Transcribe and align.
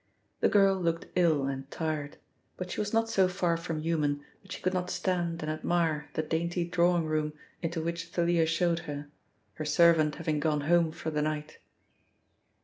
The 0.39 0.49
girl 0.49 0.79
looked 0.81 1.05
ill 1.15 1.43
and 1.45 1.69
tired, 1.69 2.17
but 2.57 2.71
she 2.71 2.79
was 2.81 2.91
not 2.91 3.07
so 3.07 3.27
far 3.27 3.55
from 3.55 3.83
human 3.83 4.23
that 4.41 4.51
she 4.51 4.59
could 4.59 4.73
not 4.73 4.89
stand 4.89 5.43
and 5.43 5.51
admire 5.51 6.09
the 6.15 6.23
dainty 6.23 6.65
drawing 6.67 7.05
room 7.05 7.33
into 7.61 7.83
which 7.83 8.05
Thalia 8.07 8.47
showed 8.47 8.79
her, 8.89 9.11
her 9.53 9.65
servant 9.65 10.15
having 10.15 10.39
gone 10.39 10.61
home 10.61 10.91
for 10.91 11.11
the 11.11 11.21
night. 11.21 11.59